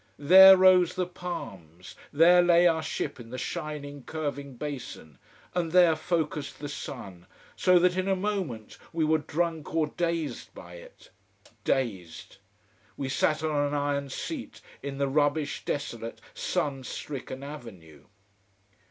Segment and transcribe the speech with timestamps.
[0.17, 5.19] There rose the palms, there lay our ship in the shining, curving basin
[5.53, 10.55] and there focussed the sun, so that in a moment we were drunk or dazed
[10.55, 11.11] by it.
[11.63, 12.37] Dazed.
[12.97, 18.05] We sat on an iron seat in the rubbish desolate, sun stricken avenue.